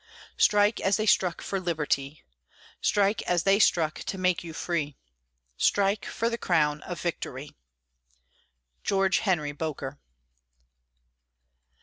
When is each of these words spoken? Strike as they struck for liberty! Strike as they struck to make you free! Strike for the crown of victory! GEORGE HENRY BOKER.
Strike 0.35 0.79
as 0.79 0.97
they 0.97 1.05
struck 1.05 1.43
for 1.43 1.59
liberty! 1.59 2.25
Strike 2.81 3.21
as 3.29 3.43
they 3.43 3.59
struck 3.59 3.99
to 3.99 4.17
make 4.17 4.43
you 4.43 4.51
free! 4.51 4.97
Strike 5.57 6.05
for 6.07 6.27
the 6.27 6.39
crown 6.39 6.81
of 6.81 6.99
victory! 6.99 7.51
GEORGE 8.83 9.19
HENRY 9.19 9.51
BOKER. 9.51 9.99